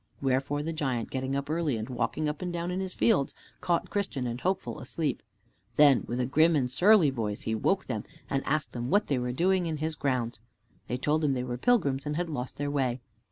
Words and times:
Wherefore 0.19 0.63
the 0.63 0.73
giant, 0.73 1.11
getting 1.11 1.35
up 1.35 1.47
early, 1.47 1.77
and 1.77 1.87
walking 1.87 2.27
up 2.27 2.41
and 2.41 2.51
down 2.51 2.71
in 2.71 2.79
his 2.79 2.95
fields, 2.95 3.35
caught 3.61 3.91
Christian 3.91 4.25
and 4.25 4.41
Hopeful 4.41 4.79
asleep. 4.79 5.21
Then 5.75 6.05
with 6.07 6.19
a 6.19 6.25
grim 6.25 6.55
and 6.55 6.71
surly 6.71 7.11
voice 7.11 7.41
he 7.41 7.53
woke 7.53 7.85
them, 7.85 8.03
and 8.27 8.43
asked 8.43 8.71
them 8.71 8.89
what 8.89 9.05
they 9.05 9.19
were 9.19 9.31
doing 9.31 9.67
in 9.67 9.77
his 9.77 9.93
grounds. 9.93 10.39
They 10.87 10.97
told 10.97 11.23
him 11.23 11.33
they 11.33 11.43
were 11.43 11.55
pilgrims 11.55 12.07
and 12.07 12.15
had 12.15 12.31
lost 12.31 12.57
their 12.57 12.71
way. 12.71 12.99